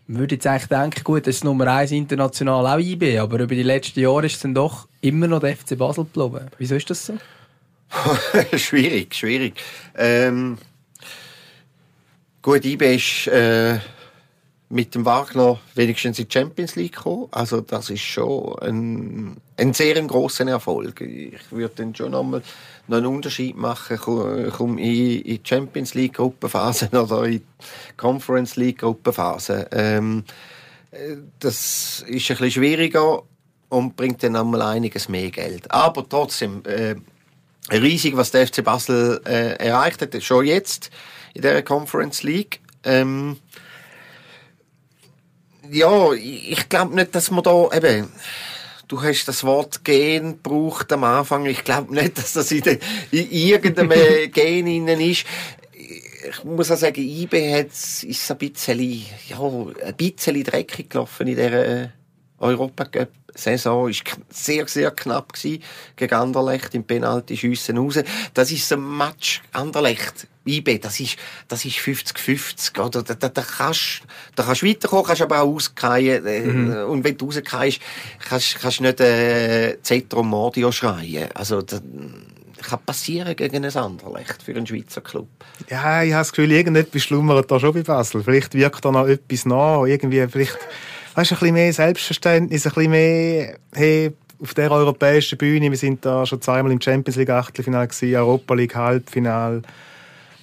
[0.05, 3.55] Man würde jetzt eigentlich denken, gut, das ist Nummer eins international auch IB, aber über
[3.55, 6.47] die letzten Jahre ist es dann doch immer noch der FC Basel geblieben.
[6.59, 7.17] Wieso ist das so?
[8.57, 9.55] schwierig, schwierig.
[9.95, 10.59] Ähm,
[12.43, 13.79] gut, IB ist äh,
[14.69, 17.27] mit dem Wagner wenigstens in die Champions League gekommen.
[17.31, 21.01] Also das ist schon ein, ein sehr großer Erfolg.
[21.01, 22.43] Ich würde dann schon nochmal
[22.87, 27.43] noch einen Unterschied machen, komme ich in die Champions League Gruppenphase oder in die
[27.97, 29.67] Conference League Gruppenphase.
[29.71, 30.23] Ähm,
[30.91, 33.23] äh, das ist ein bisschen schwieriger
[33.69, 35.71] und bringt dann einmal einiges mehr Geld.
[35.71, 36.95] Aber trotzdem, äh,
[37.71, 40.91] riesig, was der FC Basel äh, erreicht hat, schon jetzt
[41.33, 42.59] in der Conference League.
[42.83, 43.37] Ähm,
[45.71, 48.09] ja, ich glaube nicht, dass man da eben
[48.93, 51.47] du hast das Wort Gen gebraucht am Anfang.
[51.47, 52.79] Ich glaube nicht, dass das in, de,
[53.10, 55.25] in irgendeinem Gen innen ist.
[55.73, 61.36] Ich muss auch sagen, IB hat, ist ein bisschen, ja, ein bisschen dreckig gelaufen in
[61.36, 61.91] dieser
[62.38, 63.10] Europacup.
[63.34, 65.63] Saison ist sehr, sehr knapp gewesen
[65.95, 67.99] gegen Anderlecht im Penalty-Schiessen raus.
[68.36, 70.27] Das ist ein Match Anderlecht.
[70.45, 73.03] IB, das ist, das ist 50-50, oder?
[73.03, 74.01] Da, da, da kannst,
[74.36, 76.25] da kannst du weiterkommen, kannst aber auch rausgehen.
[76.25, 76.89] Äh, mhm.
[76.89, 77.79] Und wenn du rausgehst,
[78.27, 81.29] kannst, kannst du nicht, äh, Zetro Mordio schreien.
[81.34, 81.82] Also, das
[82.63, 85.27] kann passieren gegen ein Anderlecht für einen Schweizer Club.
[85.69, 88.23] Ja, ich habe das Gefühl, irgendetwas schlummert da schon bei Basel.
[88.23, 90.58] Vielleicht wirkt da noch etwas nach, irgendwie, vielleicht,
[91.15, 95.77] weißt du, ein bisschen mehr Selbstverständnis, ein bisschen mehr, hey, auf der europäischen Bühne, wir
[95.77, 99.62] sind da schon zweimal im Champions League Achtelfinale gewesen, Europa League Halbfinale,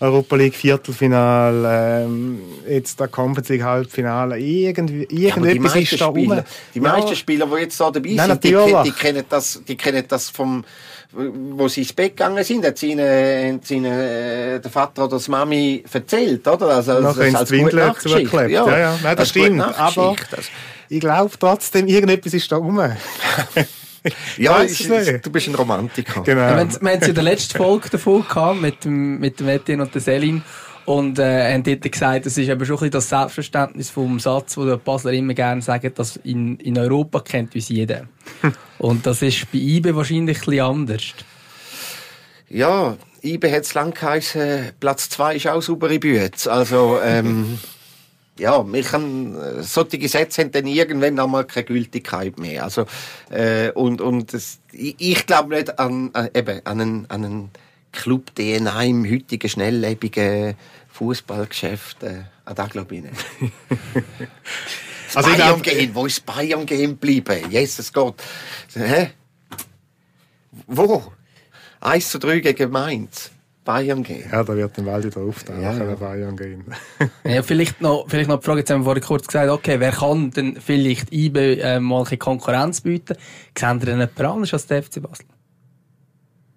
[0.01, 6.43] Europa League Viertelfinale, ähm, jetzt der Conference League Halbfinale, irgendwie, irgendetwas ja, ist da rum.
[6.75, 7.15] Die meisten ja.
[7.15, 10.65] Spieler, die jetzt da dabei Nein, sind, die, die, kennen das, die kennen das vom,
[11.13, 15.31] wo sie ins Bett gegangen sind, hat ihnen, hat ihnen äh, der Vater oder die
[15.31, 16.69] Mami erzählt, oder?
[16.69, 18.51] Also, als, als, als Windel zugeklebt.
[18.51, 18.99] Ja, ja, ja.
[19.03, 19.61] Nein, das stimmt.
[19.61, 20.17] Aber
[20.89, 22.81] ich glaube trotzdem, irgendetwas ist da rum.
[24.37, 26.23] ja, ich, du bist ein Romantiker.
[26.23, 26.41] Genau.
[26.41, 29.83] Ja, wir, wir haben in der letzten Folge davon gehabt, mit dem, mit dem Etienne
[29.83, 30.43] und der Selin.
[30.87, 34.57] Und äh, haben dort gesagt, das ist eben schon ein bisschen das Selbstverständnis vom Satz,
[34.57, 38.09] wo die Basler immer gerne sagen, dass in, in Europa kennt uns jeder.
[38.79, 41.03] und das ist bei IBE wahrscheinlich ein bisschen anders.
[42.49, 46.31] Ja, IBE hat es lang geheißen, Platz 2 ist auch saubere Bühne.
[46.47, 47.59] Also, ähm,
[48.41, 52.65] ja, wir kann, solche Gesetze haben dann irgendwann einmal keine Gültigkeit mehr.
[52.65, 52.87] Also,
[53.31, 57.51] äh, und, und das, ich, ich glaube nicht an, äh, eben, an einen, an einen
[57.93, 60.55] Club DNA im heutigen schnelllebigen
[60.93, 62.03] Fußballgeschäft.
[62.03, 63.15] Äh, an das glaube ich nicht.
[65.15, 67.51] also Bayern ich glaub, gehen, wo ist Bayern gehen geblieben?
[67.51, 68.23] Jesus Gott.
[68.75, 69.11] Hä?
[70.67, 71.13] Wo?
[71.81, 73.31] 1 zu 3 gegen Mainz.
[73.65, 74.29] Bayern gehen.
[74.33, 75.95] Ja, da wird im Wald wieder auftauchen, ja, ja.
[75.95, 76.65] Bayern gehen.
[77.25, 79.93] ja, vielleicht noch, vielleicht noch die Frage, jetzt haben wir vorhin kurz gesagt, okay, wer
[79.93, 83.17] kann denn vielleicht IBE äh, mal eine Konkurrenz bieten?
[83.59, 85.27] Sehen ihr denn jemand anders als der FC Basel?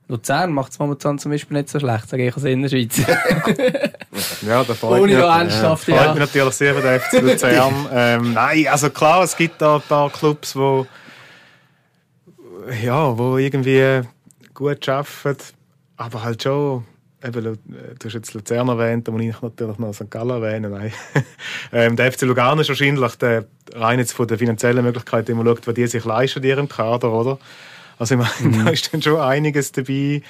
[0.07, 2.97] Luzern macht es momentan zum Beispiel nicht so schlecht, sage ich aus Innerschweiz.
[4.41, 5.95] ja, da freut Ohne mich, ernsthaft, ja.
[5.95, 7.73] freut mich natürlich sehr für den FC Luzern.
[7.93, 10.85] ähm, nein, also klar, es gibt da ein paar Clubs, wo
[12.83, 14.01] ja, wo irgendwie
[14.53, 15.43] gut arbeiten,
[15.97, 16.85] aber halt schon
[17.23, 20.09] eben, du hast jetzt Luzern erwähnt, da muss ich natürlich noch St.
[20.09, 20.71] Gallen erwähnen.
[20.71, 20.91] Nein.
[21.71, 25.47] ähm, der FC Lugano ist wahrscheinlich der, rein jetzt von den finanziellen Möglichkeiten, wenn man
[25.47, 27.39] schaut, was die sich leisten in ihrem Kader, oder?
[27.99, 28.65] Also ich meine, mhm.
[28.65, 30.21] da ist dann schon einiges dabei.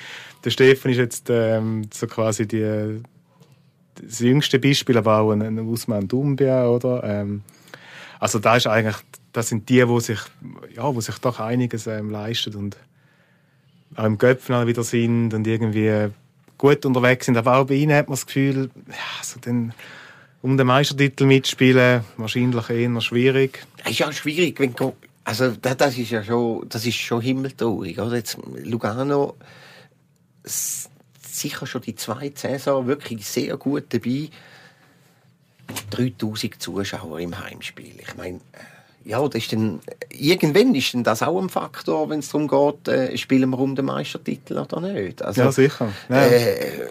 [0.44, 3.02] Der Stefan ist jetzt ähm, so quasi die,
[4.02, 7.04] das jüngste Beispiel, aber auch ein, ein Usman Dumbia, oder?
[7.04, 7.42] Ähm,
[8.20, 8.98] also da ist eigentlich
[9.34, 10.20] das sind die, wo sich,
[10.76, 12.78] ja, wo sich doch einiges ähm, leisten und
[13.96, 16.10] auch im Göpfen wieder sind und irgendwie
[16.64, 17.36] gut unterwegs sind.
[17.36, 19.74] Aber auch bei ihnen hat man das Gefühl, ja, so den,
[20.42, 23.66] um den Meistertitel mitspielen, wahrscheinlich eher schwierig.
[23.86, 24.74] Ist ja schwierig, wenn
[25.26, 28.16] also das ist ja schon, das ist schon himmeltraurig, oder?
[28.16, 29.36] Jetzt Lugano
[30.44, 34.30] sicher schon die zweite Saison wirklich sehr gut dabei.
[35.90, 37.96] 3000 Zuschauer im Heimspiel.
[38.00, 38.40] Ich meine,
[39.06, 42.88] ja, das ist dann, irgendwann ist dann das auch ein Faktor, wenn es darum geht,
[42.88, 45.22] äh, spielen wir um den Meistertitel oder nicht.
[45.22, 45.90] Also, ja, sicher.
[46.10, 46.88] Ja, äh,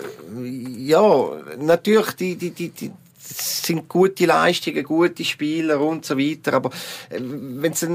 [0.79, 6.70] ja natürlich, die, die, die, die sind gute Leistungen, gute Spieler und so weiter, aber
[7.09, 7.87] äh, wenn es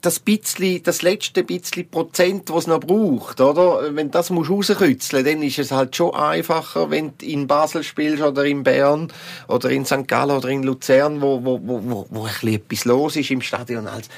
[0.00, 3.94] das bisschen, das letzte bisschen Prozent, was noch braucht, oder?
[3.94, 8.22] Wenn das musst rauskützeln, dann ist es halt schon einfacher, wenn du in Basel spielst
[8.22, 9.12] oder in Bern
[9.48, 10.08] oder in St.
[10.08, 13.40] Gallen oder in Luzern, wo, wo, wo, wo, wo ein bisschen etwas los ist im
[13.40, 14.08] Stadion, als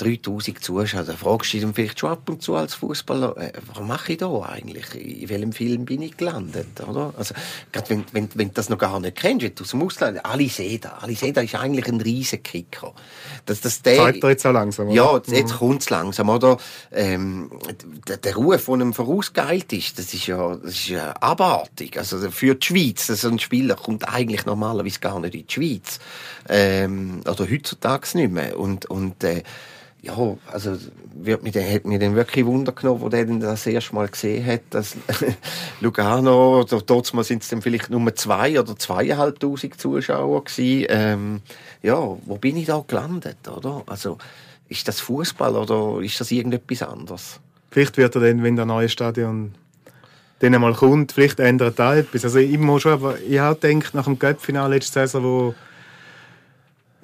[0.00, 3.84] 3000 Zuschauer, da fragst du dich vielleicht schon ab und zu als Fußballer, äh, was
[3.86, 4.94] mache ich da eigentlich?
[4.94, 7.12] In welchem Film bin ich gelandet, oder?
[7.16, 7.34] Also,
[7.70, 10.24] gerade wenn, wenn, wenn du das noch gar nicht kennst, wenn du aus dem Ausland,
[10.24, 12.94] Ali Seda, Ali Seda ist eigentlich ein riesen Kicker.
[13.44, 14.96] Das, das der, Zeigt er jetzt auch langsam, oder?
[14.96, 15.58] Ja, jetzt mhm.
[15.58, 16.56] kommt's langsam, oder?
[16.92, 17.50] Ähm,
[18.08, 21.98] der, der Ruf, der ihm vorausgeilt ist, das ist ja, das ist ja abartig.
[21.98, 25.98] Also, für die Schweiz, so ein Spieler kommt eigentlich normalerweise gar nicht in die Schweiz.
[26.48, 28.58] Ähm, oder heutzutage nicht mehr.
[28.58, 29.42] Und, und, äh,
[30.02, 30.76] ja, also
[31.14, 34.46] wird mich, hat mich dann wirklich Wunder genommen, wo der dann das erste Mal gesehen
[34.46, 34.96] hat, dass
[35.80, 40.86] Lugano, oder dort sind es dann vielleicht nur zwei oder zweieinhalbtausend Zuschauer gewesen.
[40.88, 41.40] Ähm,
[41.82, 43.82] ja, wo bin ich da gelandet, oder?
[43.86, 44.16] Also,
[44.68, 47.40] ist das Fußball oder ist das irgendetwas anderes?
[47.70, 49.54] Vielleicht wird er dann, wenn der neue Stadion
[50.38, 52.24] dann einmal kommt, vielleicht ändert er etwas.
[52.24, 55.54] Also ich muss schon, aber ich habe gedacht, nach dem Göppfinale letzte Saison, wo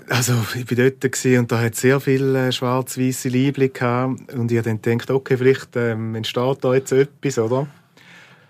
[0.09, 4.33] also ich war dort und da hat sehr viele äh, schwarz-weiße Liebling gehabt.
[4.33, 7.67] Und ich habe dann gedacht, okay, vielleicht ähm, entsteht da jetzt etwas, oder?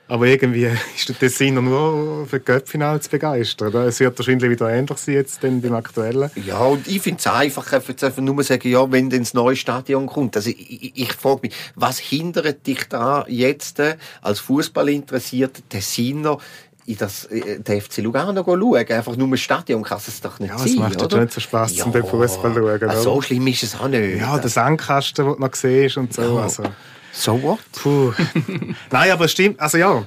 [0.09, 0.65] Aber irgendwie
[0.97, 3.75] ist der Tessiner nur für Göppfinale zu begeistern.
[3.75, 6.31] Es wird wahrscheinlich wieder ähnlich sein jetzt denn beim aktuellen.
[6.47, 9.57] Ja, und ich finde es einfach, einfach, einfach nur sagen, ja, wenn dann das neue
[9.57, 10.37] Stadion kommt.
[10.37, 16.39] Also ich, ich, ich frage mich, was hindert dich da jetzt äh, als Fußballinteressierter Tessiner
[16.87, 18.75] in das, äh, der FC Lugano schauen.
[18.75, 21.21] Einfach nur im Stadion kann es doch nicht ja, sein, es macht oder?
[21.21, 22.89] nicht so Spass, ja, zum den Fußball zu schauen.
[22.89, 24.21] Also so schlimm ist es auch nicht.
[24.21, 26.23] Ja, der Sandkasten, den du noch siehst und so.
[26.23, 26.43] Ja.
[26.43, 26.63] Also.
[27.13, 27.59] So what?
[27.73, 28.13] Puh.
[28.91, 29.59] Nein, aber es stimmt.
[29.59, 30.05] Also ja,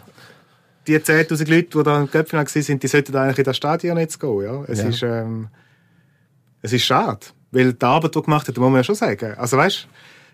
[0.88, 4.20] die 10'000 Leute, die da im Köpfen waren, die sollten eigentlich in das Stadion jetzt
[4.20, 4.42] gehen.
[4.42, 4.64] Ja?
[4.68, 4.90] Es, ja.
[4.90, 5.48] Ist, ähm,
[6.62, 7.20] es ist schade.
[7.52, 9.34] Weil die Arbeit, die gemacht hat, muss man ja schon sagen.
[9.38, 9.88] Also weißt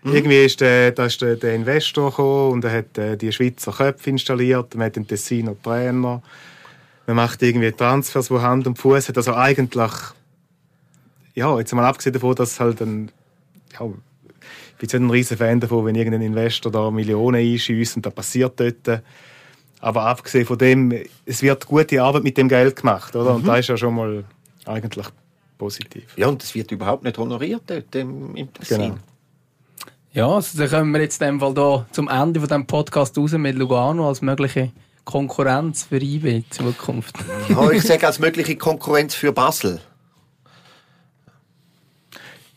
[0.06, 0.14] Mhm.
[0.14, 3.72] Irgendwie ist der, da ist der, der Investor gekommen und er hat äh, die Schweizer
[3.72, 6.22] Köpfe installiert, man hat den Tessiner Trainer,
[7.08, 9.16] man macht irgendwie Transfers, wo Hand und Fuß hat.
[9.16, 9.92] Also eigentlich,
[11.34, 13.10] ja, jetzt mal abgesehen davon, dass halt ein,
[13.72, 18.06] ja, ich bin nicht ein riesen Fan davon, wenn irgendein Investor da Millionen einschießt und
[18.06, 19.02] da passiert dort.
[19.80, 23.30] Aber abgesehen von dem, es wird gute Arbeit mit dem Geld gemacht, oder?
[23.30, 23.36] Mhm.
[23.36, 24.24] Und das ist ja schon mal
[24.66, 25.06] eigentlich
[25.58, 26.16] positiv.
[26.16, 28.78] Ja, und es wird überhaupt nicht honoriert dort im, im Tessin.
[28.78, 28.96] Genau.
[30.16, 33.18] Ja, also dann kommen wir jetzt in dem Fall da zum Ende von diesem Podcast
[33.18, 34.72] raus mit Lugano als mögliche
[35.04, 37.14] Konkurrenz für IB in Zukunft.
[37.50, 39.78] ja, ich sage als mögliche Konkurrenz für Basel.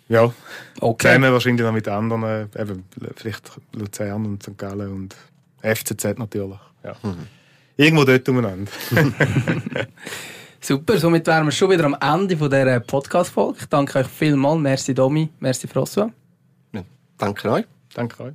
[0.07, 0.33] Ja,
[0.79, 1.07] okay.
[1.09, 2.85] zusammen wahrscheinlich noch mit anderen, äh, eben,
[3.17, 4.57] vielleicht Luzern und St.
[4.57, 5.15] Gallen und
[5.61, 6.59] FCZ natürlich.
[6.85, 6.95] Ja.
[7.03, 7.27] Mhm.
[7.75, 8.71] Irgendwo dort umeinander.
[10.61, 13.57] Super, somit wären wir schon wieder am Ende von dieser Podcast-Folge.
[13.59, 14.61] Ich danke euch vielmals.
[14.61, 16.09] Merci Domi, merci François.
[17.19, 17.65] Danke euch.
[17.93, 18.33] Danke euch.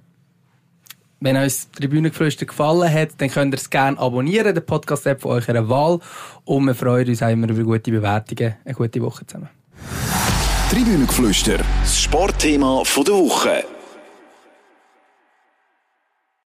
[1.20, 5.32] Wenn euch die Tribünengeflüster gefallen hat, dann könnt ihr es gerne abonnieren, den Podcast-App von
[5.32, 5.98] eurer Wahl.
[6.44, 8.56] Und wir freuen uns auch immer über gute Bewertungen.
[8.64, 9.48] Eine gute Woche zusammen.
[10.70, 13.64] Tribünengeflüster, das Sportthema der Woche.